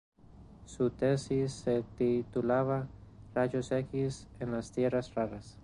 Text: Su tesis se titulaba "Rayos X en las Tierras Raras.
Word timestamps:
Su 0.65 0.89
tesis 0.89 1.51
se 1.51 1.83
titulaba 1.99 2.87
"Rayos 3.35 3.71
X 3.71 4.25
en 4.39 4.51
las 4.51 4.71
Tierras 4.71 5.13
Raras. 5.13 5.59